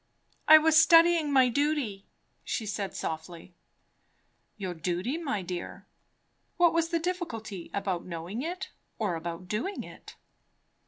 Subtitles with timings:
[0.47, 2.07] "I was studying my duty,"
[2.43, 3.53] she said softly.
[4.57, 5.85] "Your duty, my dear?
[6.57, 10.15] Was the difficulty about knowing it, or about doing it?"